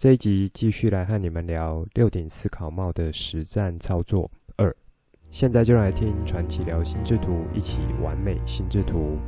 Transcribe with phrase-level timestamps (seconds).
[0.00, 4.74] 这一集继续来和你们聊六顶思考帽的实战操作二。
[5.30, 9.18] 现在就来听传奇聊心智图，一起完美心智图。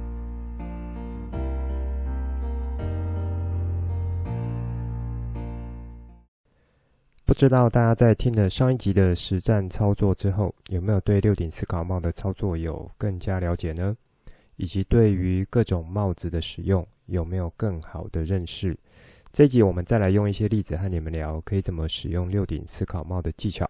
[7.27, 13.95] 不知道大家在听了上一集的实战操作之后，有没有对六顶思考帽的操作有更加了解呢？
[14.57, 18.75] 以及对于各种帽子的使用，有没有更好的认识？
[19.33, 23.69] 这一集我们再来用一些例子和你们聊，可以怎么使用六顶思考帽的技巧。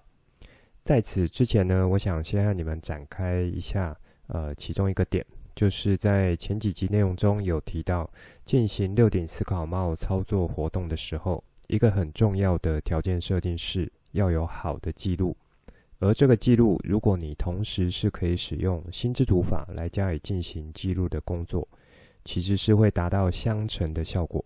[0.82, 3.96] 在此之前呢，我想先和你们展开一下，
[4.26, 5.24] 呃，其中一个点，
[5.54, 8.10] 就是在前几集内容中有提到，
[8.44, 15.36] 进行六顶思考帽操作活动的时候，一个很重要的条件设定是要有好的记录。
[16.00, 21.68] 而这个记录，如果你同时是可以使用心智图法来加以进行记录的工作，
[22.24, 24.44] 其实是会达到相乘的效果。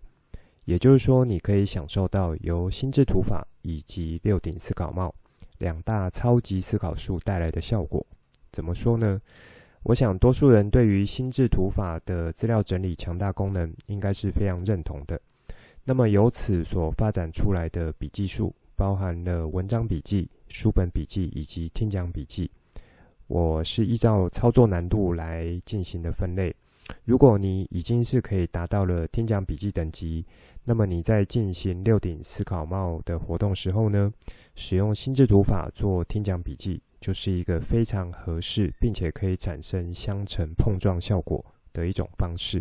[0.66, 5.14] 也就是说，你可以享受到由心智图法以及六顶思考帽
[5.58, 8.04] 两大超级思考术带来的效果。
[8.52, 9.20] 怎么说呢？
[9.84, 15.20] 我想多数人对于心智图法的资料整理强大功能应该是非常认同的。
[15.84, 22.50] 那么由此所发展出来的笔记术，包含了文章笔记、书本笔记以及听讲笔记。
[23.28, 26.52] 我是依照操作难度来进行的分类。
[27.04, 30.24] 如果你已经是可以达到了听讲笔记等级，
[30.68, 34.12] 那么你在进行六顶思考帽的活动时候呢，
[34.56, 41.40] 使用心智图法做听讲笔记，就是一个非常合适，并且可以产生相乘碰撞效果
[41.72, 42.60] 的一种方式。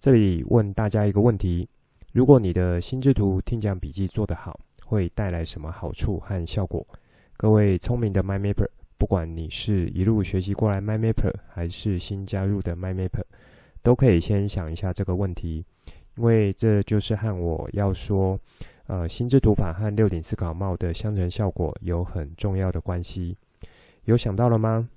[0.00, 1.68] 这里问大家一个问题：
[2.12, 6.84] 如果你的心智图听讲笔记做得好，会带来什么好处和效果？
[7.36, 8.68] 各位聪明的 MyMapper。
[8.98, 13.22] 不管你是一路学习过来 MyMapper，还是新加入的 MyMapper，
[13.80, 15.64] 都可以先想一下这个问题，
[16.16, 18.38] 因为这就是和我要说，
[18.86, 23.36] 呃，心智图法和六顶思考帽的相乘效果有很重要的关系。
[24.04, 24.88] 有想到了吗？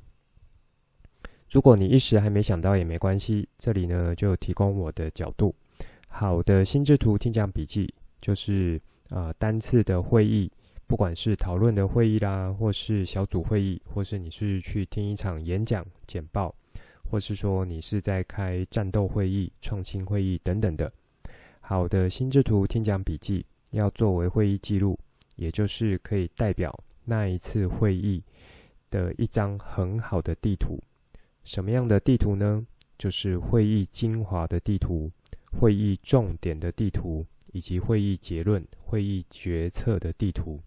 [1.50, 5.53] 如果你一时还没想到也没关系，这里呢就提供我的角度。
[6.07, 10.51] 好的心智图听讲笔记，就是呃单次的会议。
[10.88, 16.53] 不管是讨论的会议啦，或是小组会议，或是你是去听一场演讲简报，
[17.07, 20.91] 或是说你是在开战斗会议、创新会议等等的，
[21.69, 24.97] 好的心智图听讲笔记要作为会议记录，
[25.35, 28.24] 也就是可以代表那一次会议
[28.90, 30.80] 的一张很好的地图。
[31.44, 32.66] 什么样的地图呢？
[32.97, 35.12] 就是会议精华的地图、
[35.59, 40.59] 会议重点的地图，以及会议结论、会议决策的地图。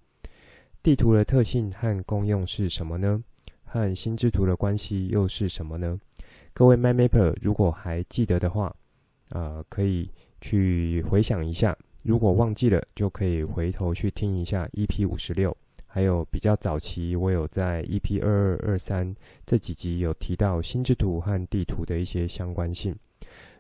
[0.85, 3.21] 地图的特性和功用是什么呢？
[3.65, 5.99] 和心智图的关系又是什么呢？
[6.53, 8.73] 各位 m y m a p e r 如果还记得的话，
[9.31, 10.09] 呃，可以
[10.43, 11.73] 去回想一下；
[12.03, 19.15] 如果忘记了，就可以回头去听一下 EP 五十六，还有比较早期我有在 EP 二二二三
[19.47, 22.95] 这几集有提到心智图和地图的一些相关性，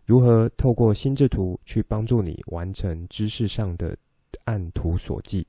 [0.04, 3.97] 如何透过心智图去帮助你完成知识上的
[4.44, 5.47] 按图索骥。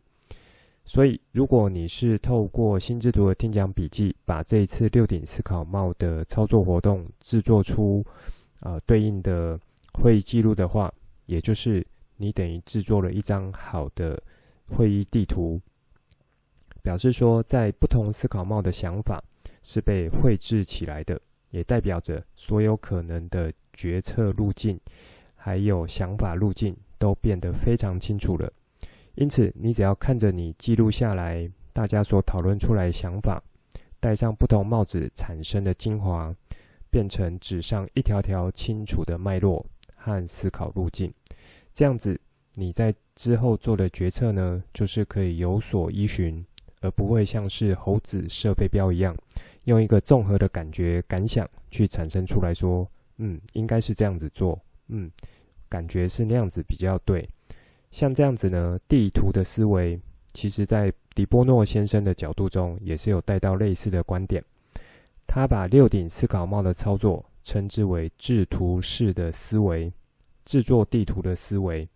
[0.86, 8.06] 所以，如果你是透过心智图的听讲笔记，把这一次六顶思考帽的操作活动制作出
[8.60, 9.58] 呃对应的
[9.94, 10.94] 会议记录的话，
[11.26, 11.86] 也就是
[12.18, 14.22] 你等于制作了一张好的
[14.68, 15.60] 会议地图，
[16.82, 19.24] 表示说在不同思考帽的想法
[19.62, 21.20] 是被绘制起来的，
[21.50, 24.80] 也代表着所有可能的决策路径
[25.36, 28.52] 还有想法路径都变得非常清楚了。
[29.16, 33.42] 因此，你只要看着你记录下来大家所讨论出来的想法，
[34.00, 36.34] 戴上不同帽子产生的精华，
[36.90, 39.66] 变成纸上一条条清楚的脉络
[40.04, 41.14] 和思考路径。
[41.74, 42.20] 这样子，
[42.56, 46.46] 你在之后做的决策呢，就是可以有所依循，
[46.82, 49.16] 而不会像是猴子射飞镖一样，
[49.64, 54.60] 用一个综合的感觉感想去产生出来说，嗯，应该是这样子做，
[54.90, 55.10] 嗯，
[55.70, 57.28] 感觉是那样子比较对。
[57.90, 60.00] 像这样子呢，地图的思维，
[60.34, 64.44] 其实在迪波诺先生的角度中，也是有带到类似的观点。
[65.26, 69.94] 他把六顶思考帽的操作称之为制图式的思维，
[70.46, 71.88] 制作地图的思维。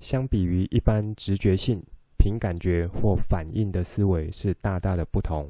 [0.00, 1.82] 相比于一般直觉性、
[2.18, 5.48] 凭感觉或反应的思维是大大的不同。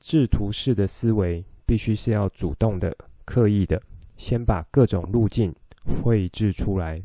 [0.00, 3.80] 制图式的思维必须是要主动的、刻意的，
[4.16, 5.54] 先把各种路径
[5.84, 7.02] 绘制出来，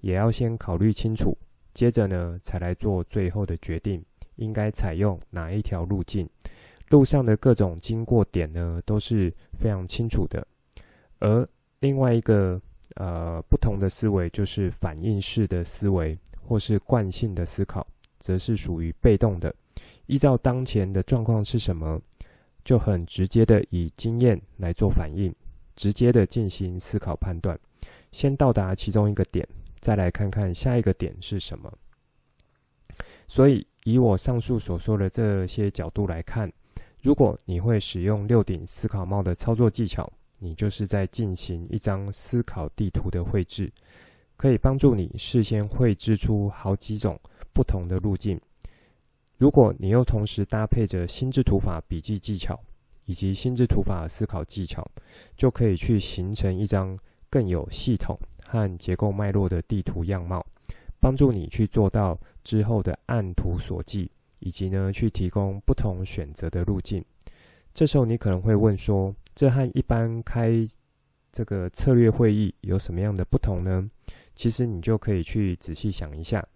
[0.00, 1.36] 也要先考虑清楚，
[1.72, 4.04] 接着呢，才来做最后的决定，
[4.36, 6.28] 应该采用哪一条路径。
[6.90, 10.46] 路上的各种经过点呢，都是非常清楚的。
[11.24, 11.48] 而
[11.80, 12.60] 另外一个
[12.96, 17.86] 呃不同的思维，就是反应式的思维，或是惯性的思考，
[18.18, 19.54] 则是属于被动的，
[20.04, 21.98] 依照当前的状况是什么，
[22.62, 25.34] 就很直接的以经验来做反应，
[25.74, 27.58] 直接的进行思考判断，
[28.12, 29.48] 先到达其中一个点，
[29.80, 31.72] 再来看看下一个点是什么。
[33.26, 36.52] 所以，以我上述所说的这些角度来看，
[37.00, 43.72] 如果你会使用六顶思考帽的操作技巧，你就是在进行一张思考地图的绘制，
[44.36, 47.18] 可以帮助你事先绘制出好几种
[47.52, 48.40] 不同的路径。
[49.36, 52.58] 如果你又同时搭配着心智图法笔记技巧
[53.04, 54.86] 以及心智图法思考技巧，
[55.36, 56.96] 就可以去形成一张
[57.28, 60.44] 更有系统和结构脉络的地图样貌，
[61.00, 64.08] 帮助你去做到之后的按图索骥，
[64.38, 67.04] 以及呢去提供不同选择的路径。
[67.74, 70.52] 这时候你可能会问说，这和一般开
[71.32, 73.90] 这个策略会议有什么样的不同呢？
[74.34, 76.46] 其实你就可以去仔细想一下，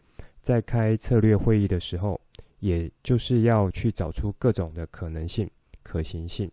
[0.41, 2.21] 在开策略会议的时候，
[2.61, 5.51] 也就是要去找出各种的可能性、
[5.83, 6.51] 可行性。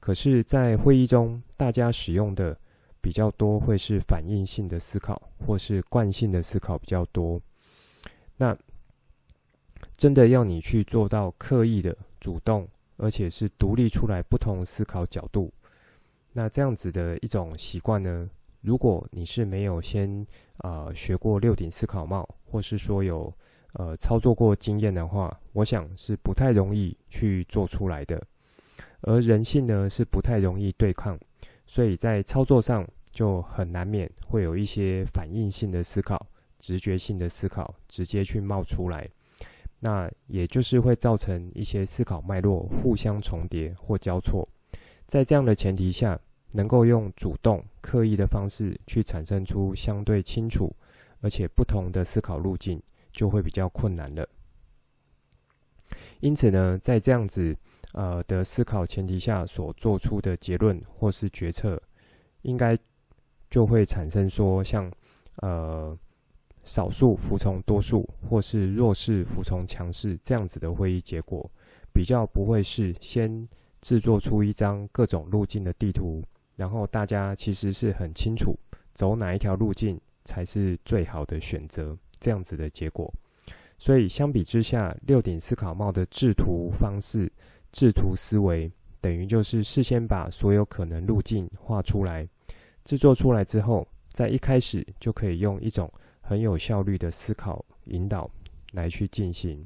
[0.00, 2.58] 可是，在会议中，大家使用的
[3.00, 7.40] 比较多会是反应性的思考，或是惯性的思考比较多。
[8.36, 8.56] 那
[9.96, 15.52] 真的要你去做到刻意的主动，而且是独立出来不同思考角度。
[16.38, 18.30] 那这样子的一种习惯呢，
[18.60, 20.24] 如果你是没有先
[20.58, 23.34] 呃学过六顶思考帽，或是说有
[23.72, 28.24] 呃操作过经验的话，我想是不太容易去做出来的。
[29.00, 31.18] 而人性呢是不太容易对抗，
[31.66, 36.24] 所以在操作上就很难免会有一些反应性的思考、
[36.60, 39.04] 直觉性的思考直接去冒出来。
[39.80, 44.48] 那也就是会造成一些思考脉络互相重叠或交错。
[45.08, 46.20] 在这样的前提下，
[46.52, 50.74] 能够用主动、刻意的方式去产生出相对清楚
[51.20, 54.28] 而且不同的思考路径，就会比较困难了。
[56.20, 57.54] 因此呢，在这样子
[57.92, 61.80] 呃的思考前提下所做出的结论或是决策，
[62.42, 62.78] 应该
[63.50, 64.90] 就会产生说像
[65.42, 65.96] 呃
[66.64, 71.50] 少数服从多数，或是弱势服从强势这样子的会议结果，
[71.92, 73.48] 比较不会是先。
[73.80, 76.20] 制作出一张各种路径的地图，
[76.58, 78.58] 然后大家其实是很清楚
[78.92, 83.08] 走哪一条路径才是最好的选择，这样子的结果。
[83.78, 87.30] 所以相比之下，六顶思考帽的制图方式、
[87.70, 88.68] 制图思维，
[89.00, 92.28] 等于就是事先把所有可能路径画出来，
[92.82, 95.88] 制作出来之后，在一开始就可以用一种
[96.20, 98.28] 很有效率的思考引导
[98.72, 99.64] 来去进行。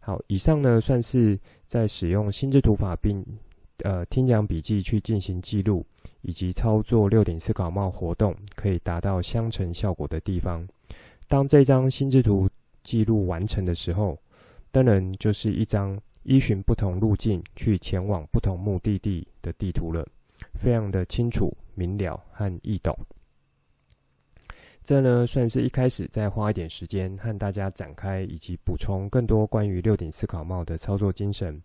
[0.00, 3.22] 好，以上呢算是在使用心智图法并
[3.84, 5.84] 呃听讲笔记去进行记录，
[6.22, 10.66] 以及操作六顶思考帽活动可以达到相乘效果的地方。
[11.28, 12.48] 当这张心智图
[12.82, 14.18] 记录完成的时候，
[14.70, 20.06] 当然就是一张依循不同路径去前往不同目的地的地图了，
[20.54, 22.96] 非常的清楚明了和易懂。
[24.82, 31.60] 这呢，算是一开始再花一点时间和大家展开，以及补充更多关于六顶思考帽的操作精神。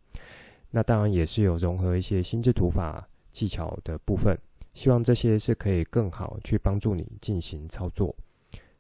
[0.71, 4.35] 那当然也是有融合一些心智图法技巧的部分，
[4.73, 8.15] 希望这些是可以更好去帮助你进行操作。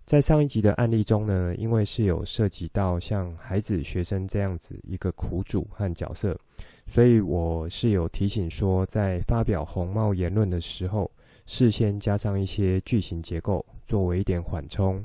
[0.05, 6.37] 在上一集的案例中呢，因为是有涉及到像孩子、学生这样子一个苦主和角色，
[6.87, 11.09] 所以我是有提醒说，在发表红帽言论的时候，
[11.45, 13.65] 事先加上一些句型结构。
[13.83, 15.03] 作为一点缓冲，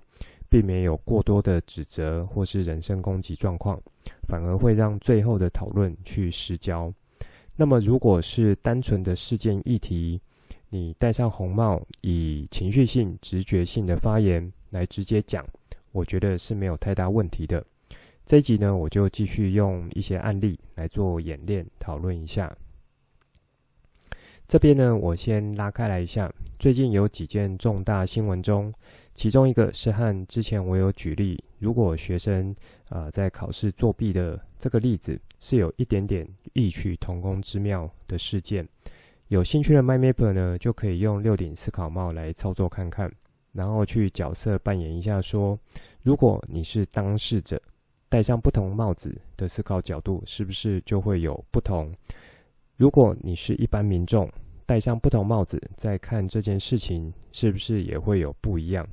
[0.56, 3.78] 避免有过多的指责或是人身攻击状况，
[4.26, 6.90] 反而会让最后的讨论去失焦。
[7.56, 10.18] 那么，如果是单纯的事件议题，
[10.70, 15.46] 你戴上红帽，以情绪性、直觉性的发言来直接讲，
[15.92, 17.62] 我觉得是没有太大问题的。
[18.24, 22.50] 这一集呢，我就继续用一些案例来做演练，讨论一下。
[24.48, 26.32] 这边呢，我先拉开来一下。
[26.58, 28.72] 最近有几件重大新闻中，
[29.16, 32.54] 其中一个是和之前我有举例，如果学生
[32.90, 38.68] 啊、在考试作弊的这个例子是有一点点异曲同工之妙的事件。
[39.28, 43.10] 有兴趣的 my map 呢，就可以用六顶思考帽来操作看看，
[43.52, 45.60] 然后去角色扮演一下说，说
[46.02, 47.60] 如果你是当事者，
[48.10, 51.90] 戴上不同帽子的思考角度，是不是就会有不同？
[52.76, 54.30] 如果你是一般民众，
[54.66, 58.86] 戴上不同帽子，再看这件事情，是不是也会有不一样？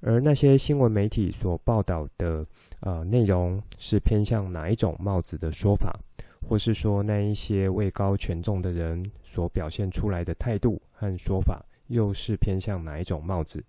[0.00, 2.44] 而那些新闻媒体所报道的
[2.80, 5.98] 呃内容，是偏向哪一种帽子的说法，
[6.46, 13.64] 或是说那一些位高权重的人所表现出来的态度和说法，又是偏向哪一种帽子？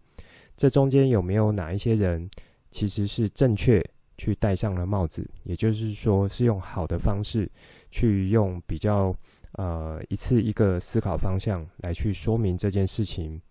[0.55, 2.29] 这中间有没有哪一些人
[2.71, 3.83] 其实是正确
[4.17, 5.27] 去戴上了帽子？
[5.43, 7.49] 也就是说，是用好的方式
[7.89, 9.15] 去用比较
[9.53, 13.41] 呃一次一个思考方向来去说明这件事情。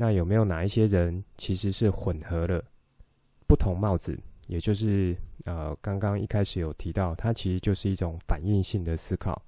[0.00, 2.64] 那有没有哪一些人其实是混合了
[3.48, 4.16] 不同帽子？
[4.46, 5.14] 也就是
[5.44, 9.42] 呃刚刚一开始有提到，它其实就是一种反应性的思考，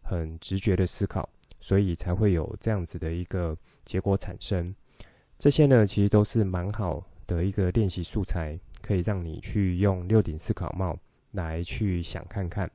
[0.00, 1.28] 很直觉的思考，
[1.58, 4.72] 所以才会有这样子的一个结果产生。
[5.36, 10.96] 这些呢，其实都是蛮好的一个练习素材，可以让你去用六顶思考帽
[11.32, 12.70] 来去想看看。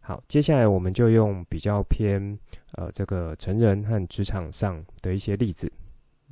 [0.00, 2.38] 好，接下来我们就用比较偏
[2.72, 5.72] 呃这个成人和职场上的一些例子，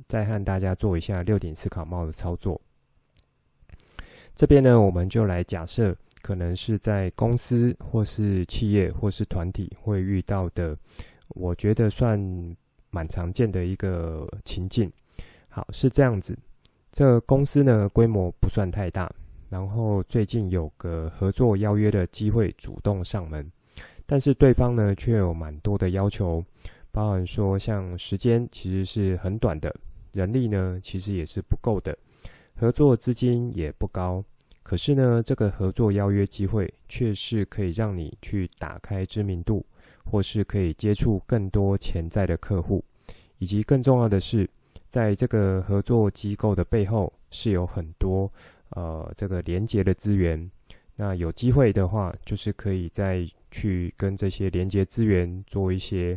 [0.07, 2.59] 再和大家做一下六顶思考帽的操作。
[4.35, 10.75] 这边呢，我们就来假设，可能是在公司或是企业或是团体会遇到的，
[11.29, 12.19] 我觉得算
[12.89, 14.91] 蛮常见的一个情境。
[15.49, 16.37] 好，是这样子。
[16.91, 19.11] 这公司呢，规模不算太大，
[19.49, 23.51] 然后最近有个合作邀约的机会主动上门，
[24.05, 26.43] 但是对方呢却有蛮多的要求，
[26.93, 29.75] 包含说像时间其实是很短的，
[30.13, 31.97] 人力呢其实也是不够的，
[32.55, 34.23] 合作资金也不高。
[34.61, 39.65] 可是呢，这个合作邀约机会却是可以让你去打开知名度，
[40.05, 42.85] 或是可以接触更多潜在的客户，
[43.39, 44.49] 以及更重要的是。
[44.89, 48.31] 在这个合作机构的背后是有很多
[48.69, 50.51] 呃这个连接的资源，
[50.95, 56.15] 那有机会的话，就是可以再去跟这些连接资源做一些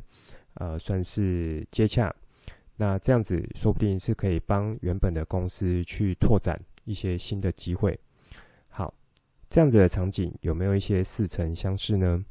[0.57, 2.15] 呃算是接洽，
[2.77, 7.99] 那这样子说不定是可以帮原本的公司去拓展一些新的机会。
[8.69, 8.93] 好，
[9.49, 12.25] 这样子的场景有没有一些似曾相识呢？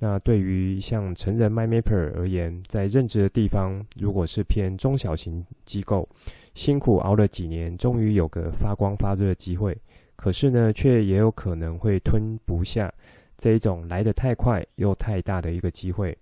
[0.00, 6.08] 那对于像成人 MyMapper 而言，在任职的地方，如果是偏中小型机构，
[6.54, 9.76] 辛苦熬了几年，终于有个发光发热的机会，
[10.14, 12.94] 可是呢，却也有可能会吞不下
[13.36, 16.16] 这一种来得太快又太大的一个机会。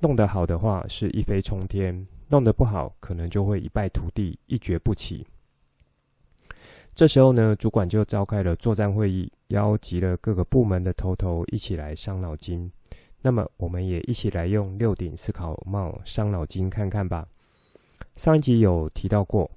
[0.00, 5.26] 弄得好的话是一飞冲天，弄得不好可能就会一败涂地，一蹶不起。
[6.94, 12.70] 这时候呢，主管就召开了作战会议，邀集了各个部门的头头一起来伤脑筋。
[13.20, 17.26] 那么，我们也一起来用六顶思考帽伤脑筋看看吧。
[18.14, 19.50] 上一集有提到过，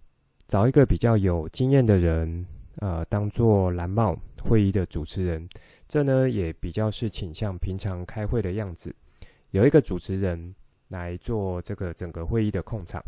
[0.48, 2.46] 找一个比较有经验的人，
[2.78, 5.48] 呃，当做蓝帽会议的主持人。
[5.88, 8.96] 这呢，也比较是倾向平常开会的样子，
[9.52, 10.56] 有一个主持人
[10.88, 13.04] 来做这个整个会议的控场。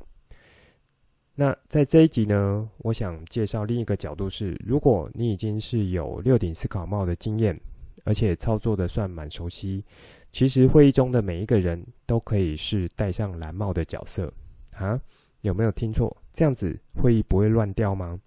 [1.35, 7.59] 那在这一集呢，我想介绍另一个角度是，如果你已经是有六顶思考帽的经验。
[8.05, 9.83] 而且操作的算蛮熟悉，
[10.31, 14.33] 其实会议中的每一个人都可以是戴上蓝帽的角色
[14.73, 14.99] 啊？
[15.41, 16.15] 有没有听错？
[16.31, 18.17] 这样子会议不会乱掉吗？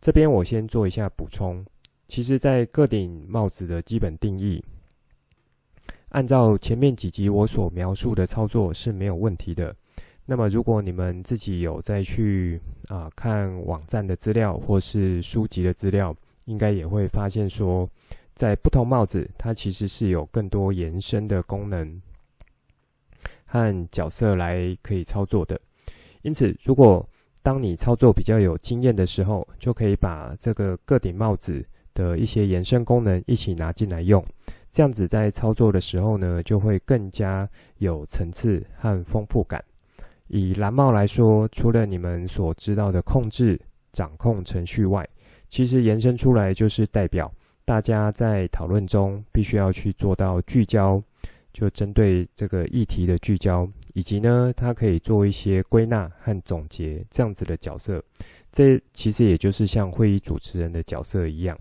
[0.00, 1.64] 这边我先做一下补充。
[2.08, 4.62] 其实，在各顶帽子的基本定义，
[6.14, 9.74] 按照前面几集我所描述的操作是没有问题的。
[10.24, 17.88] 那么，如果你们自己有再去啊看网站的资料或是书籍的资料，应该也会发现说。
[18.32, 22.02] 在不同帽子，它其实是有更多延伸的功能
[23.46, 25.56] 和角色来可以操作的。
[26.22, 27.08] 因此，如果
[27.44, 34.24] 当你操作比较有经验的时候，就可以把这个各顶帽子的一些延伸功能一起拿进来用。
[34.74, 39.64] 这样子在操作的时候呢，就会更加有层次和丰富感。
[40.26, 43.56] 以蓝帽来说，除了你们所知道的控制、
[43.92, 45.08] 掌控程序外，
[45.48, 47.32] 其实延伸出来就是代表。
[47.64, 51.00] 大家在讨论中必须要去做到聚焦，
[51.52, 58.02] 就针对这个议题的聚焦，以及呢，它可以做一些归纳和总结这样子的角色。
[58.50, 61.56] 这其实也就是像会议主持人的角色一样。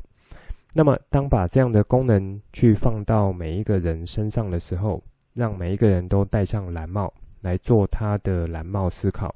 [0.75, 5.03] 那么，当把这样的功能去放到每一个人身上的时候，
[5.35, 9.35] 让每一个人都戴上蓝帽来做他的蓝帽思考，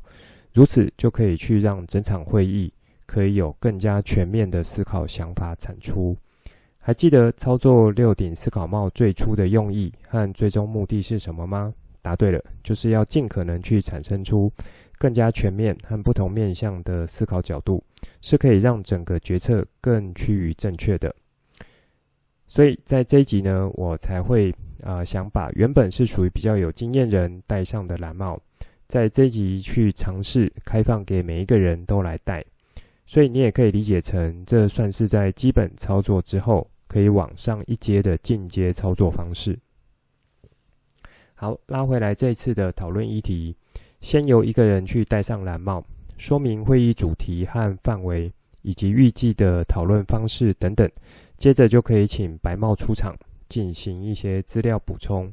[0.51, 2.73] 如此就可以去让整场会议
[3.05, 6.17] 可以有更加全面的思考想法产出。
[6.79, 11.71] 还记得操作六顶思考帽最初的用意和最终目的是什么吗？
[12.01, 14.51] 答对了，就是要尽可能去产生出
[14.97, 17.83] 更加全面和不同面向的思考角度，
[18.21, 21.13] 是可以让整个决策更趋于正确的。
[22.47, 28.39] 所以在这一集呢，我才会啊、想把原本是属于比较有经验人戴上的蓝帽，
[28.87, 32.45] 在这一集去尝试开放给每一个人都来戴。
[33.05, 39.57] 所以你也可以理解成，这算是在基本操作之后，可以往上一阶的进阶操作方式。
[41.33, 43.55] 好，拉回来这一次的讨论议题，
[44.01, 45.83] 先由一个人去戴上蓝帽，
[46.17, 48.31] 说明会议主题和范围，
[48.67, 50.91] 以及预计的讨论方式等等。
[51.37, 53.15] 接着就可以请白帽出场，
[53.47, 55.31] 进行一些资料补充，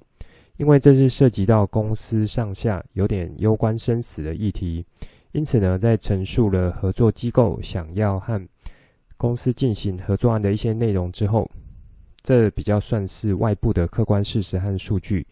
[0.57, 4.87] 因为这是涉及到公司上下有点攸关生死的议题。
[5.33, 8.41] 因此呢，在陈述了合作机构想要和
[9.17, 11.51] 公司进行合作案的一些内容之后，
[12.23, 15.27] 这比较算是外部的客观事实和数据。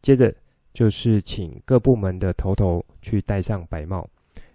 [0.00, 0.32] 接着
[0.72, 4.08] 就是请各部门的头头去戴上白帽，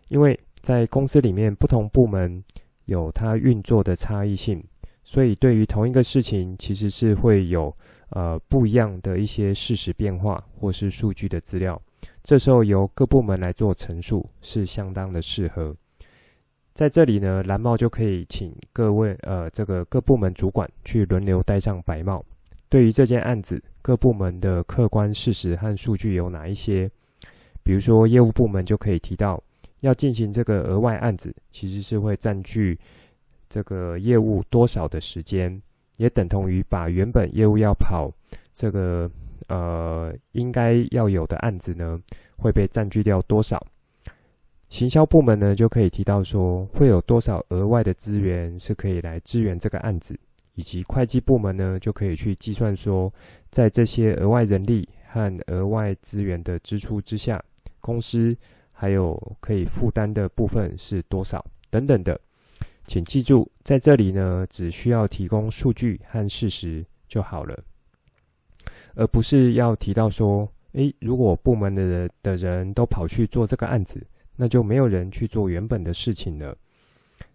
[0.08, 2.42] 因为在公司里面不同部门
[2.86, 4.64] 有它运作的差异性，
[5.04, 7.76] 所以对于同一个事情，其实是会有
[8.10, 11.82] 呃不一样的一些事实变化或是数据的资料。
[12.24, 15.76] 这时候由各部门来做陈述是相当的适合。
[16.74, 22.24] 在这里呢，蓝帽就可以请各位呃这个各部门主管去轮流戴上白帽。
[22.68, 26.90] 对于这件案子，各部门的客观事实和数据有哪一些？
[27.62, 29.42] 比如说业务部门就可以提到，
[29.84, 32.78] 要进行这个额外案子，其实是会占据
[33.48, 35.62] 这个业务多少的时间，
[35.98, 38.12] 也等同于把原本业务要跑
[38.52, 39.10] 这个。
[39.50, 42.00] 呃，应该要有的案子呢，
[42.38, 43.62] 会被占据掉多少？
[44.70, 50.18] 行销部门呢，就可以提到说，会有多少额外的资源是可以来支援这个案子，
[50.56, 53.14] 以及会计部门呢，就可以去计算说，
[53.52, 57.44] 在这些额外人力和额外资源的支出之下，
[57.82, 58.36] 公司
[58.84, 62.20] 还有可以负担的部分是多少等等的。
[62.86, 67.58] 请记住，在这里呢，只需要提供数据和事实就好了。
[68.96, 76.54] 而不是要提到说，诶，如果部门的人的人都跑去做这个案子，那就没有人去做原本的事情了。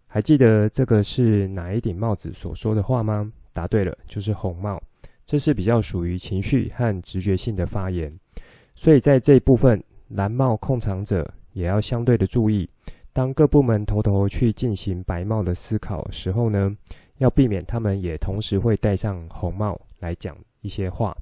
[0.06, 3.32] 还记得这个是哪一顶帽子所说的话吗？
[3.54, 4.78] 答对了，就是红帽。
[5.24, 8.12] 这是比较属于情绪和直觉性的发言，
[8.74, 12.68] 所以在这一部分，蓝帽控场者也要相对的注意。
[13.12, 16.74] 当各部门头头去进行白帽的思考时候呢，
[17.16, 21.16] 要避免他们也同时会戴上红帽来讲一些话。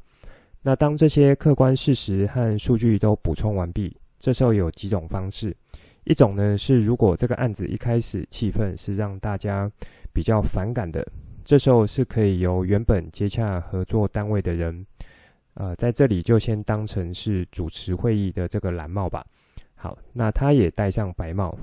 [0.62, 5.56] 那当这些客观事实和数据都补充完毕，这时候有几种方式。
[6.04, 9.70] 一种呢是，如果这个案子一开始气氛是让大家
[10.12, 11.06] 比较反感的，
[11.44, 14.84] 这时候是可以由原本接洽合作单位的人，
[15.56, 19.24] 呃，在这里就先当成是主持会议的这个蓝帽吧。
[19.74, 21.56] 好，那他也戴上白帽，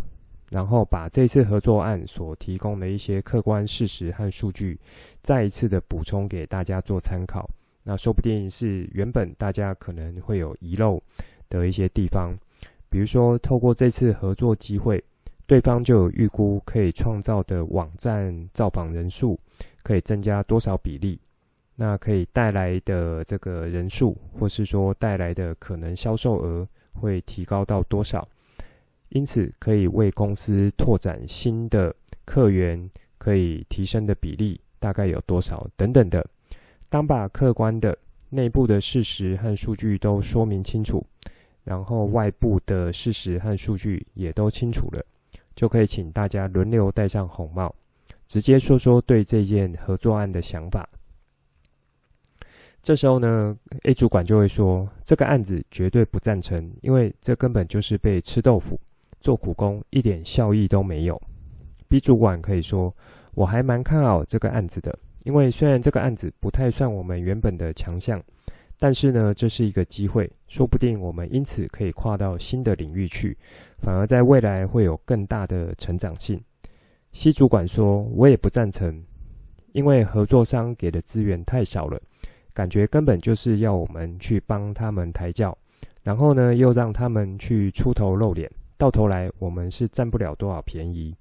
[0.49, 4.79] 然后把这次合作案所提供的一些客观事实和数据，
[5.21, 7.47] 再一次的补充给大家做参考。
[7.83, 11.01] 那说不定是原本大家可能会有遗漏
[11.47, 12.35] 的一些地方，
[12.89, 15.03] 比如说透过这次合作机会，
[15.45, 19.37] 对方就有预估可以创造的网站造访人数
[19.83, 21.19] 可以增加多少比例，
[21.75, 28.27] 那可以带来的这个人数，或是说带来的可能销售额会提高到多少，
[29.09, 31.93] 因此可以为公司拓展新的
[32.25, 36.23] 客源可以提升的比例大概有多少等等的。
[36.89, 37.97] 当把客观的
[38.29, 41.03] 内部的事实和数据都说明清楚，
[41.63, 45.03] 然后外部的事实和数据也都清楚了，
[45.55, 47.73] 就可以请大家轮流戴上红帽，
[48.27, 50.87] 直接说说对这件合作案的想法。
[52.83, 58.77] 这时候呢，A 主管就会说：“这个案子绝对不赞成，因为这根本就是被吃豆腐、
[59.21, 61.17] 做苦工，一点效益都没有。
[61.87, 62.93] ”B 主管可以说
[63.35, 64.93] ：“我还蛮看好这个案子的。”
[65.23, 68.21] 因为虽然这个案子不太算我们原本的强项，
[68.77, 73.37] 但是呢，这是一个机会，说不定我们因此可以跨到新的领域去，
[73.79, 76.37] 反而在未来会有更大的成长性。
[77.13, 79.01] C 主管说：“我也不赞成，
[79.71, 81.97] 因为合作商给的资源太少了，
[82.53, 85.57] 感觉根本就是要我们去帮他们抬轿，
[86.03, 91.15] 然后呢，又让他们去出头露脸，到头来我们是占不了多少便宜。”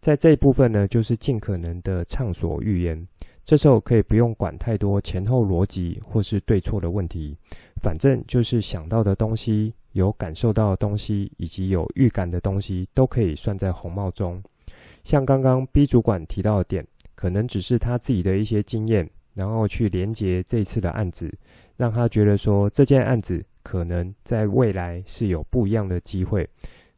[0.00, 3.06] 在这一部分呢，就是尽可能的畅所欲言。
[3.42, 7.36] 这时候可以不用管太多前后逻辑或是对错的问题，
[7.82, 14.40] 反正就是想到的东西、有感受到的东西以及有预感的东西，都可以算在红帽中。
[15.02, 21.32] 像刚刚 B 主管提到的点，可能只是他自己的一些经验，然后去连接这次的案子，
[21.76, 26.44] 让他觉得说这件案子可能在未来是有不一样的机会，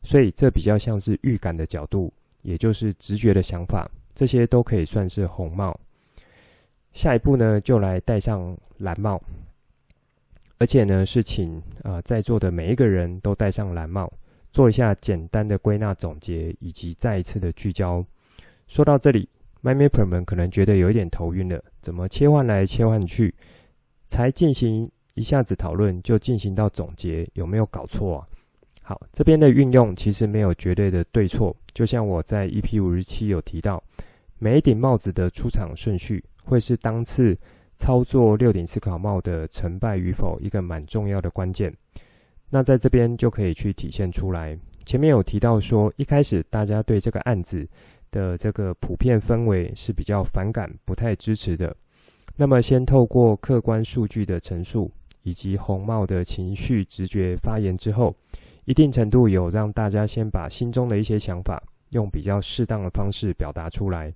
[0.02, 2.10] 所以这比较像是预感的角度。
[2.42, 5.78] 也就是直觉的想法，这些都可以算是红帽。
[6.94, 9.20] 下一步呢，就来戴上蓝帽，
[10.56, 14.10] 而且呢，是请啊、呃、在座的每一个人都戴上蓝帽，
[14.50, 18.02] 做一下简单的归纳总结，以及再一次的聚焦。
[18.68, 19.28] 说到这里
[19.62, 23.34] ，MyMapper 们可能觉得有一点头晕了，怎么切换来切换去，
[24.06, 28.26] 才进行一下子讨论就进行到总结，有没有搞错啊？
[28.82, 33.82] 好，这边的运用其实没有绝对的对错，就像我在 EP 五十七有提到，
[34.38, 36.24] 每一顶帽子的出场顺序。
[36.42, 37.38] 会是当次
[37.76, 41.72] 操作六顶思考帽的成败与否一个蛮重要的关键。
[42.48, 44.58] 那在这边就可以去体现出来。
[44.84, 47.68] 前面有提到说，一开始大家对这个案子
[48.10, 51.74] 的这个普遍氛围是比较反感、不太支持的。
[52.36, 54.90] 那么，先透过客观数据的陈述，
[55.22, 58.14] 以及红帽的情绪直觉发言之后，
[58.64, 64.12] 一定程度有让大家先把心中的一些想法，用比较适当的方式表达出来。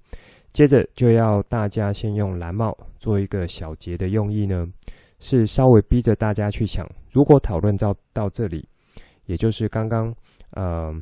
[0.52, 4.64] 接着就要大家先用蓝帽做一个小结的用意呢，
[5.18, 8.66] 是稍微逼着大家去想，如果讨论到到这里，
[9.26, 10.14] 也就是刚刚
[10.52, 10.94] 呃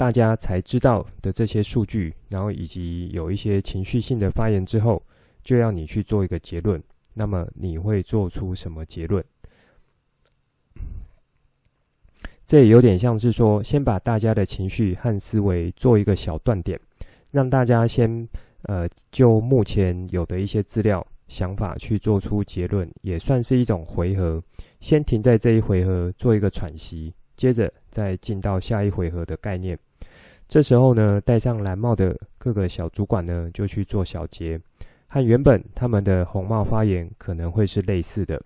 [0.00, 5.02] 大家才知道的这些数据，然后以及有一些情绪性的发言之后，
[5.42, 6.82] 就要你去做一个结论。
[7.12, 9.22] 那么你会做出什么结论？
[12.46, 16.80] 这有点像是说，先把大家的情绪和思维做一个小断点。
[17.30, 18.26] 让大家先
[18.62, 24.42] 呃就目前有的一些资料想法去做出结论，也算是一种回合。
[24.80, 29.78] 先停在这一回合做一个喘息，接着再进到下一回合的概念。
[30.50, 34.60] 这时候呢，戴上蓝帽的各个小主管呢就去做小结，
[35.06, 38.42] 和原本他们的红帽发言可能会是类似的。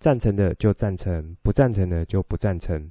[0.00, 2.90] 赞成的就赞成，不赞成的就不赞成。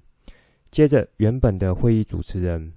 [0.71, 2.71] 接着原本的会议主持人。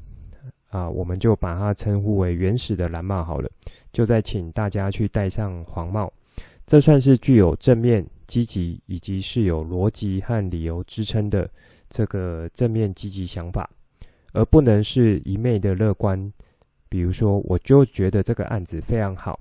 [0.71, 3.49] 啊，我们就把它称呼为原始的蓝帽好了。
[3.93, 6.13] 就再请大家去戴上黄帽，
[6.67, 11.49] 这算是具有正面、积极以及是有逻辑和理由支撑的
[11.89, 13.71] 这个正面积极想法，
[14.33, 16.33] 而不能是一昧的乐观。
[16.89, 19.39] 比如说，我就觉得这个案子非常好，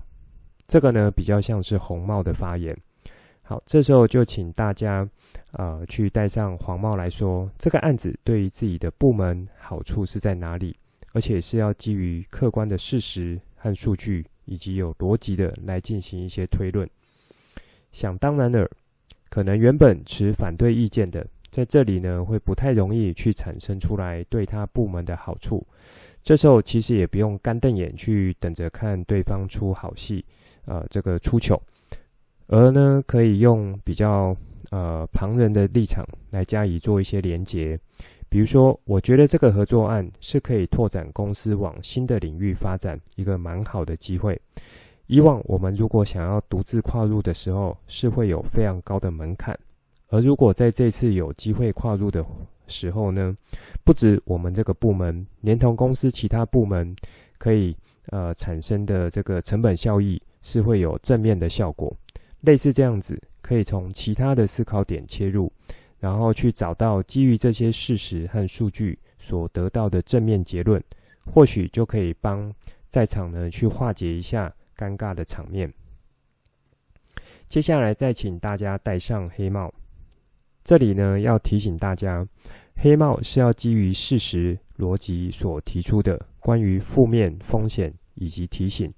[0.67, 2.75] 这个呢比较像是红帽的发言。
[3.43, 5.07] 好，这时候就请大家
[5.51, 10.75] 呃去戴上黄帽来说，这个案子对于自己的部门好处是在哪里？
[11.13, 16.89] 而且是要基于客观的事实和数据，以及有逻辑的来进行一些推论。
[17.91, 18.69] 想当然的，
[19.29, 25.65] 可能原本持反对意见的，在这里呢会不太容易去产生出来对他部门的好处。
[26.21, 30.25] 这时候其实也不用干瞪眼去等着看对方出好戏，
[30.65, 31.57] 呃，这个出糗，
[32.47, 34.35] 而呢可以用比较
[34.69, 37.79] 呃旁人的立场来加以做一些连结。
[38.27, 44.37] 比如说，我觉得这个合作案是可以拓展公司往新的领域发展一个蛮好的机会。
[45.07, 49.57] 以往我们如果想要独自跨入的时候，是会有非常高的门槛。
[50.07, 52.25] 而如果在这次有机会跨入的
[52.67, 53.35] 时候呢，
[53.83, 56.95] 不止我们这个部门，连同公司其他部门
[57.37, 57.75] 可以
[58.07, 61.95] 呃产生的这个成本效益是会有正面的效果。
[62.41, 65.51] 类似这样子，可以从其他的思考点切入。
[65.97, 70.83] 然后去找到基于这些事实和数据所得到的正面结论，
[71.25, 72.53] 或许就可以帮
[72.89, 75.73] 在场呢去化解一下尴尬的场面。
[77.47, 79.73] 接下来再请大家戴上黑帽。
[80.65, 82.27] 这里呢要提醒大家，
[82.75, 88.91] 黑帽是要基于事实逻辑所提出的关于负面风险以及提醒，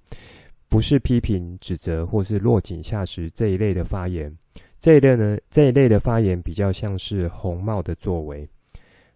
[0.70, 4.34] 不是批评指责或是落井下石这一类的发言。
[4.80, 8.48] 这一类呢，这一类的发言比较像是红帽的作为。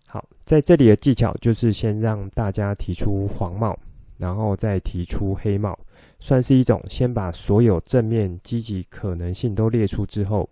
[0.06, 3.80] 好，在这里的技巧就是先让大家提出黄帽，
[4.18, 5.80] 然后再提出黑帽，
[6.20, 10.50] 算是一种先把所有正面积极可能性都列出之后，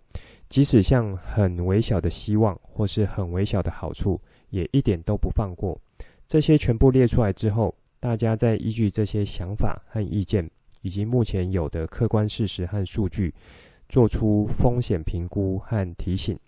[0.50, 5.80] 即使像很微小的希望或是很微小的好处，也一点都不放过。
[6.26, 10.46] 这些全部列出来之后，大家再依据这些想法和意见，
[10.82, 13.32] 以及目前有的客观事实和数据。
[13.88, 16.38] 做出风险评估和提醒，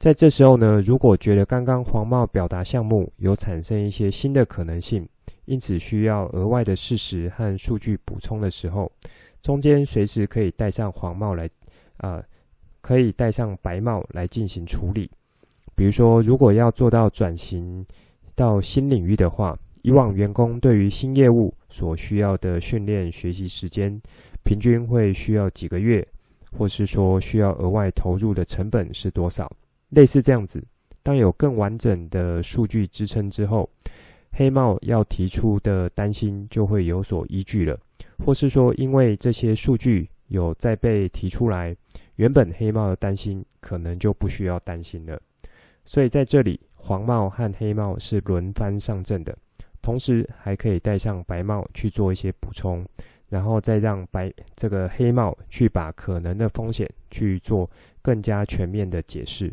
[0.00, 5.08] 在这时候呢，如果觉得刚刚黄帽表达项目有产生一些新的可能性，
[5.44, 8.90] 因此需要额外的事实和数据补充的时候，
[9.40, 11.48] 中间随时可以戴上黄帽来，
[11.98, 12.20] 啊、
[12.86, 15.10] 可以戴上白帽来进行处理。
[15.74, 17.84] 比如说，如果要做到转型
[18.36, 24.00] 到新领域的话，以往员工对于新业务所需要的训练学习时间，
[24.44, 26.06] 平均会需要几个月。
[26.56, 29.50] 或是说需要额外投入的成本是多少？
[29.88, 30.64] 类似这样子，
[31.02, 33.68] 当有更完整的数据支撑之后，
[34.30, 37.76] 黑帽要提出的担心就会有所依据了。
[38.24, 41.76] 或是说，因为这些数据有再被提出来，
[42.16, 45.20] 原本黑帽的担心可能就不需要担心了。
[45.84, 49.36] 所以在这里，黄帽和黑帽是轮番上阵的，
[49.80, 52.84] 同时还可以戴上白帽去做一些补充，
[53.28, 57.70] 然后再让白这个黑帽去把可能的风险去做
[58.02, 59.52] 更加全面的解释。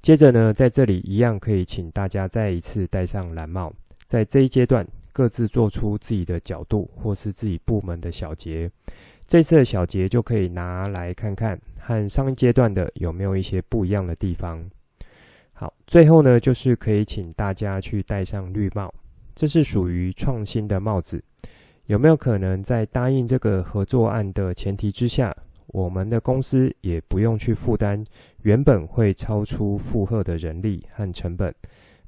[0.00, 3.72] 接着呢，在这里一样可以请大家再一次戴上蓝帽，
[4.06, 8.70] 在这一阶段各自做出自己的角度或是自己部门的小结。
[9.26, 14.64] 这次的小结就可以拿来看看，和上一阶段的有没有一些不一样的地方。
[15.52, 18.94] 好，最后呢，就是可以请大家去戴上绿帽，
[19.34, 21.20] 这是属于创新的帽子。
[21.86, 25.36] 有没有可能在答应这个合作案的前提之下，
[25.68, 28.04] 我们的公司也不用去负担
[28.42, 31.52] 原本会超出负荷的人力和成本，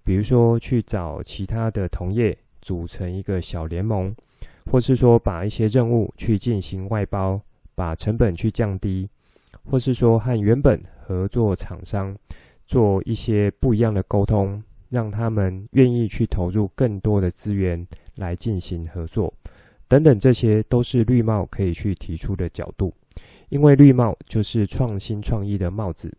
[0.04, 4.14] 比如说去找其他的同业组成一个小联盟。
[4.70, 7.40] 或是说把一些任务去进行外包，
[7.74, 9.08] 把成本去降低，
[9.64, 12.14] 或是说和原本合作厂商
[12.66, 19.32] 做一些不一样的沟通，让他们愿意去投入更多的资源来进行合作，
[19.88, 22.92] 等等，这些都是绿帽可以去提出的角度。
[23.48, 26.14] 因为绿帽就是创新创意的帽子，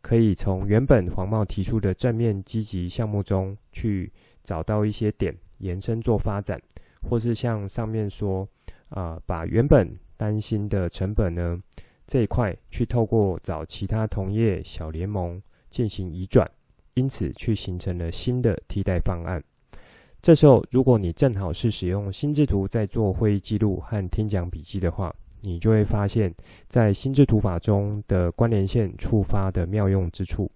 [0.00, 4.12] 可以从原本黄帽提出的正面积极项目中去
[4.44, 6.60] 找到一些点，延伸做发展。
[7.02, 8.48] 或是像上面说，
[8.88, 11.58] 啊、把原本担心的成本呢
[12.06, 16.50] 这一块，去透过找其他同业小联盟进行移转，
[16.94, 19.42] 因此去形成了新的替代方案。
[20.20, 26.34] 这时候，如果你正好是使用心智图在做会议记录和听讲笔记的话，你就会发现，
[26.66, 30.50] 在心智图法中的关联线触发的妙用之处。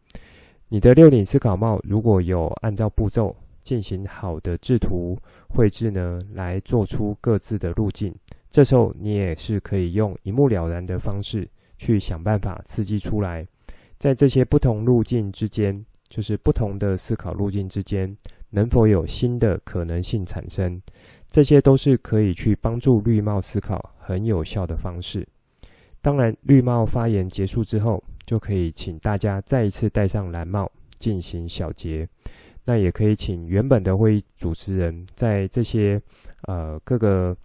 [0.68, 3.36] 你的六顶思考帽如果有按照步骤。
[3.62, 5.16] 进行好的制图
[5.48, 8.14] 绘制呢，来做出各自的路径。
[8.50, 11.48] 这时候你也是可以用一目了然的方式
[11.78, 13.46] 去想办法刺激出来，
[13.98, 18.14] 在这些不同路径之间，就是不同的思考路径之间，
[18.50, 20.80] 能否有新的可能性产生？
[21.28, 25.26] 这些都是可以去帮助绿帽思考很有效的方式。
[26.02, 32.06] 当然，绿帽发言结束之后，就可以请大家再一次戴上蓝帽进行小结。
[32.64, 36.00] 那也可以请原本的会议主持人，在这些
[36.42, 37.36] 呃各个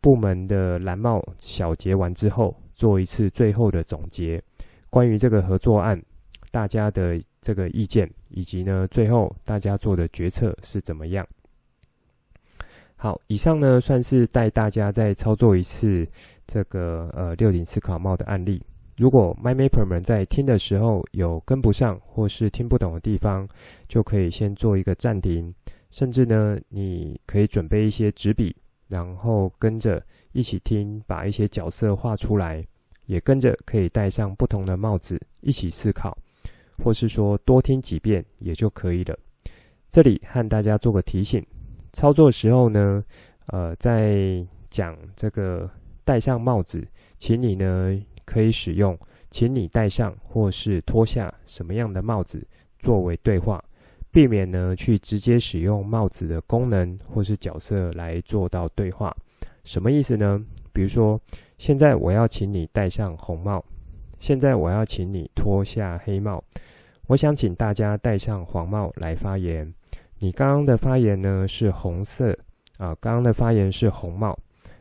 [0.00, 4.42] 部门的蓝帽小结完之后，做一次最后的总结，
[4.90, 6.02] 关于这个合作案
[6.50, 11.26] 大家的这个意见，以及呢最后大家做的决策是怎么样。
[12.96, 16.06] 好，以上呢算是带大家再操作一次
[16.48, 18.60] 这个呃六顶思考帽的案例。
[18.98, 23.48] 如果 MyMapper 们在听的时候有跟不上或是听不懂的地方，
[23.86, 25.54] 就可以先做一个暂停，
[25.92, 28.56] 甚至呢，你可以准备一些纸笔，
[28.88, 32.66] 然后跟着一起听，把一些角色画出来，
[33.06, 36.18] 也跟着可以戴上不同的帽子一起思考，
[36.82, 39.16] 或是说多听几遍也就可以了。
[39.88, 41.40] 这里和大家做个提醒，
[41.92, 43.04] 操作时候呢，
[43.46, 45.70] 呃，在讲这个
[46.04, 46.84] 戴上帽子，
[47.16, 47.96] 请你呢。
[48.28, 48.98] 可以使用，
[49.30, 52.46] 请你戴上或是脱下什么样的帽子
[52.78, 53.64] 作为对话，
[54.10, 59.16] 避免呢去直接使用帽子的功能或是角色来做到对话。
[59.64, 60.44] 什么意思呢？
[60.74, 61.18] 比如说，
[61.56, 63.64] 现在我要请你戴上红帽，
[64.18, 66.44] 现在我要请你脱下黑帽。
[67.06, 69.72] 我想请大家戴上黄帽来发言。
[70.18, 72.36] 你刚刚的发言呢是红色
[72.76, 74.38] 啊，刚刚的发言是红帽。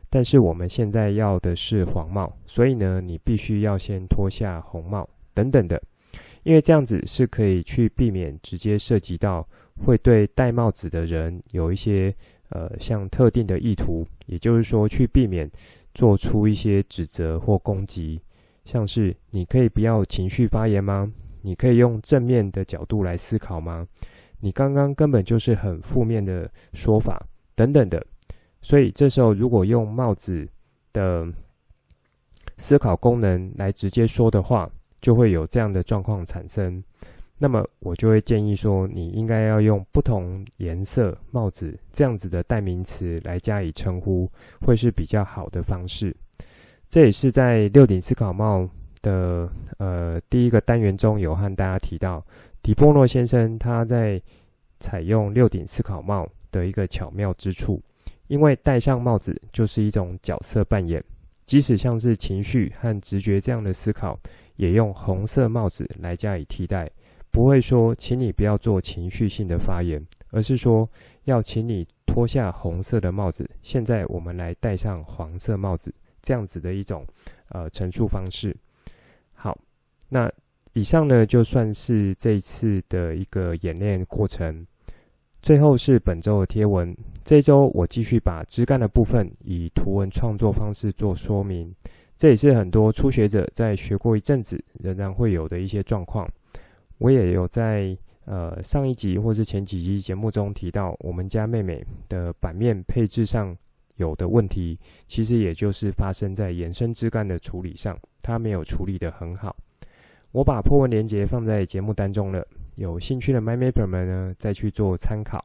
[0.10, 5.82] 但是我们现在要的是黄帽，所以呢，你必须要先脱下红帽等等的，
[6.44, 12.14] 因为这样子是可以去避免直接涉及到会对戴帽子的人有一些
[12.50, 15.50] 呃像特定的意图，也就是说去避免
[15.94, 18.20] 做出一些指责或攻击，
[18.64, 21.12] 像是你可以不要情绪发言吗？
[21.42, 23.86] 你可以用正面的角度来思考吗？
[24.40, 28.06] 你刚刚根本就是很负面的说法等等的。
[28.68, 30.46] 所以这时候，如果用帽子
[30.92, 31.26] 的
[32.58, 36.84] 思考功能来直接说的话，就会有这样的状况产生。
[37.38, 46.14] 那么，我就会建议说，你应该要用不同颜色帽子这样子的代名词来加以称呼，会是比较好的方式。
[46.90, 48.70] 这也是在六顶思考帽
[49.02, 52.22] 的呃第一个单元中有和大家提到，
[52.62, 54.22] 迪波诺先生他在
[54.82, 57.82] 采用六顶思考帽的一个巧妙之处。
[58.28, 61.04] 因为戴上帽子就是一种角色扮演，
[61.46, 64.20] 即使像是情绪和直觉这样的思考，
[64.58, 66.90] 也用红色帽子来加以替代，
[67.32, 70.90] 不会说请你不要做情绪性的发言，而是说
[71.24, 77.06] 要请你脱下红色的帽子，现在我们来戴上黄色帽子，这样子的一种
[77.50, 78.56] 呃陈述方式。
[79.34, 79.58] 好，
[80.10, 80.32] 那
[80.74, 84.68] 以上呢就算是这一次的一个演练过程。
[85.48, 91.74] 最后是本周的贴文，这周我继续把枝干的部分以图文创作方式做说明，
[92.18, 96.30] 这也是很多初学者在学过一阵子仍然会有的一些状况。
[96.98, 103.56] 我也有在呃上一集或是前几集节目中提到，我们家妹妹的版面配置上
[103.96, 109.56] 有的问题，其实也就是发生在延伸枝干的处理上，她没有处理得很好。
[110.34, 112.46] 我把 po 文连结放在节目当中了。
[112.78, 115.44] 有兴趣的 MyMapper 们呢，再去做参考。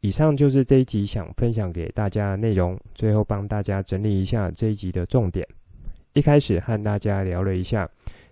[0.00, 2.78] 以上就是这一集想分享给大家的内容。
[2.92, 5.46] 最后帮大家整理一下这一集的重点。
[6.12, 7.88] 一开始和大家聊了一下，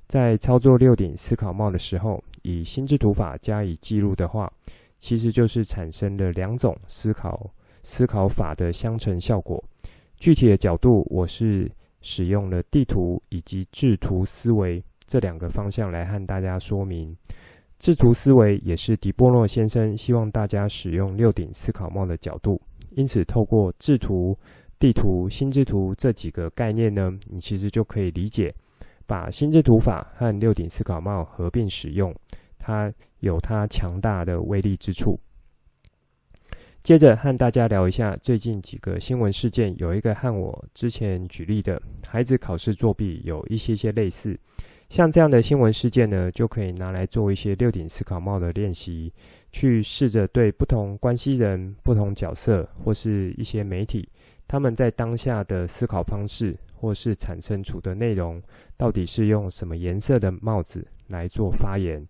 [0.09, 4.53] 在操作六顶思考帽的时候，以心智图法加以记录的话，
[4.99, 7.49] 其实就是产生了两种思考
[7.85, 9.63] 思考法的相乘效果。
[10.19, 17.17] 具体的角度，我是使用了地图以及制图思维这两个方向来和大家说明。
[17.83, 22.57] 制图思维也是迪波诺先生希望大家使用六顶思考帽的角度，
[22.93, 24.39] 因此透过制图、
[24.79, 28.55] 地图、心智图这几个概念呢，你其实就可以理解，
[29.05, 32.15] 把心智图法和六顶思考帽合并使用，
[32.57, 35.19] 它有它强大的威力之处。
[36.83, 44.37] 接着和大家聊一下最近几个新闻事件，有一个和我之前举例的孩子考试作弊有一些些类似。
[44.89, 49.13] 像这样的新闻事件呢，就可以拿来做一些六顶思考帽的练习，
[49.53, 54.09] 去试着对不同关系人、不同角色或是一些媒体，
[54.49, 58.43] 他们在当下的思考方式或是产生出的内容，
[58.77, 62.05] 到底是用什么颜色的帽子来做发言。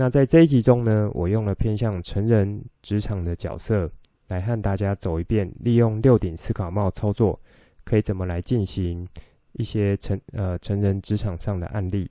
[0.00, 3.90] 那在这一集中呢，我用了偏向成人职场的角色
[4.28, 7.36] 来和大家走一遍，利用六顶思考帽操作
[7.82, 9.04] 可以怎么来进行。
[9.54, 12.08] 一些成呃成人职场上的案例，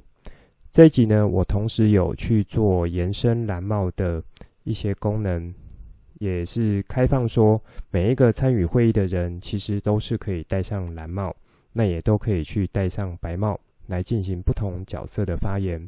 [0.69, 4.21] 这一集呢，我同时有去做延伸蓝帽的
[4.65, 5.54] 一些功能，
[6.15, 11.34] 也是开放说每一个参与会议的人，其实都是可以戴上蓝帽，
[11.71, 15.88] 那也都可以去戴上白帽来进行不同角色的发言。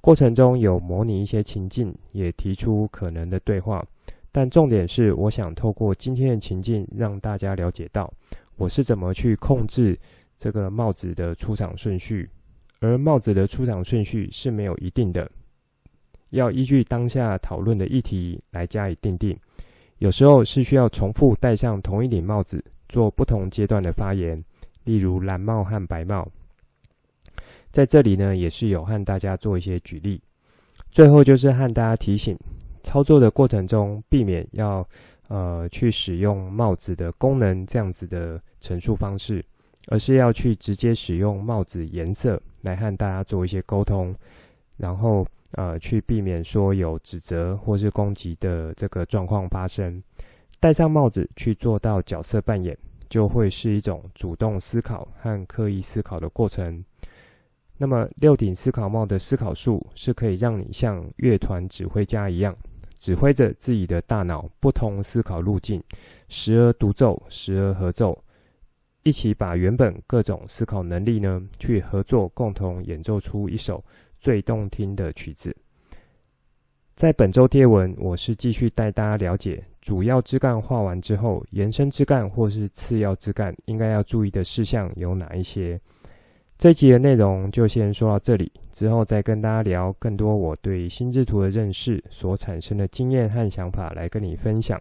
[0.00, 3.84] 过程中有模拟一些情境，也提出可能的对话，
[4.32, 8.12] 但重点是，我想透过今天的情境，让大家了解到
[8.56, 9.96] 我是怎么去控制。
[10.38, 12.26] 这个帽子的出场顺序，
[12.80, 15.30] 而帽子的出场顺序是没有一定的，
[16.30, 19.38] 要依据当下讨论的议题来加以定定。
[19.98, 24.42] 有时候是需要重复戴上同一顶帽子，做不同阶段的发言，
[24.84, 26.26] 例如蓝帽和白帽。
[27.70, 30.20] 在这里呢，也是有和大家做一些举例。
[30.90, 32.36] 最后就是和大家提醒，
[32.82, 34.86] 操作的过程中，避免要
[35.28, 39.44] 呃去使用帽子的功能这样子的陈述方式。
[39.86, 44.14] 而是要去直接使用帽子颜色来和大家做一些沟通，
[44.76, 50.00] 然后呃去避免说有指责或是攻击的这个状况发生。
[50.60, 52.76] 戴上帽子去做到角色扮演，
[53.08, 56.84] 就会是一种主动思考和刻意思考的过程。
[57.82, 62.54] 那么六顶思考帽的思考术是可以让你像乐团指挥家一样，
[62.98, 65.82] 指挥着自己的大脑不同思考路径，
[66.28, 68.22] 时而独奏，时而合奏。
[69.02, 73.82] 一起把原本各种思考能力呢，去合作，共同演奏出一首
[74.18, 75.56] 最动听的曲子。
[76.94, 85.80] 在本周贴文，我是继续带大家了解主要枝干画完之后，延伸枝干或是次要枝干应该要注意的事项有哪一些。
[86.60, 94.78] 这集的内容就先说到这里，之后再跟大家聊更多我对心智图的认识所产生的经验和想法来跟你分享。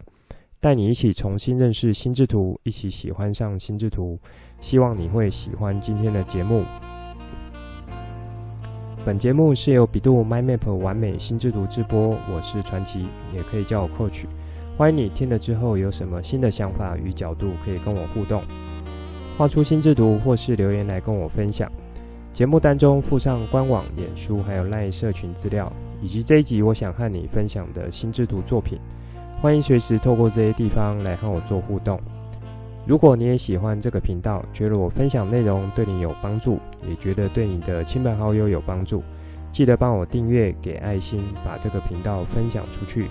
[0.60, 4.20] 带你一起重新认识心智图，一起喜欢上心智图。
[4.60, 6.66] 希望你会喜欢今天的节目。
[9.06, 14.26] 本节目是由比度 MyMap 完美心智图制播，我是传奇，也可以叫我 Coach。
[14.78, 18.44] 欢迎你听了之后有什么新的想法与角度，可以跟我互动，
[19.40, 21.72] 画出心智图或是留言来跟我分享。
[22.30, 25.72] 节目当中附上官网、脸书还有赖社群资料，
[26.02, 28.78] 以及这一集我想和你分享的心智图作品。
[29.42, 31.98] 欢迎随时透过这些地方来和我做互动。
[32.86, 39.02] 如果你也喜欢这个频道，觉得我分享内容对你有帮助，也觉得对你的亲朋好友有帮助，
[39.54, 43.08] 记得帮我订阅、给爱心，把这个频道分享出去，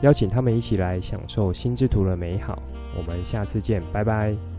[0.00, 2.62] 邀请他们一起来享受心智图的美好。
[2.96, 4.55] 我们下次见，拜拜。